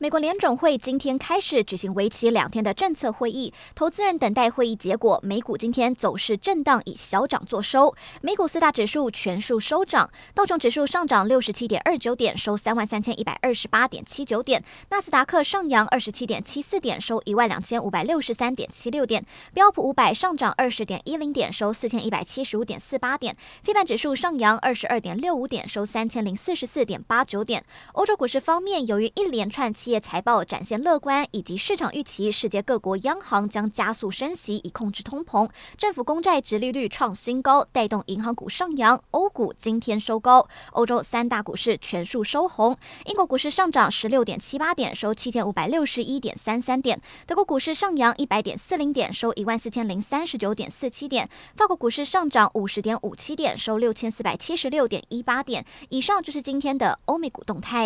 [0.00, 5.18] 美国联准会今天开始举行为期两天的政策会议，投资人等待会议结果。
[5.24, 7.92] 美股今天走势震荡，以小涨作收。
[8.20, 23.34] 美股四大指数全数收涨，道琼指数上涨六十七点二九点，收三万三千一百二十八点七九点；纳斯达克上扬二十七点七四点，收一万两千五百六十三点七六点；标普五百上涨二十点一零点，收四千一百七十五点四八点；
[23.64, 27.64] 非半指数上扬二十二点六五点，收三千零四十四点八九点。
[27.94, 39.02] 欧洲股市方面，由于一连串业财报展现乐观，以及市场预期世界各国央行将加速升息以控制通膨，政府公债殖利率创新高，带动银行股上扬。
[39.10, 42.76] 欧股今天收高，欧洲三大股市全数收红。
[43.06, 51.26] 英国股市上涨十六点七八点，收七千五百六十一点三三点；德国股市上扬一百点四零点，收一万四千零三十九点四七点；
[51.56, 55.64] 法国股市上涨五十点五七点，收六千四百七十六点一八点。
[55.90, 57.78] 以上就是今天的欧美股动态。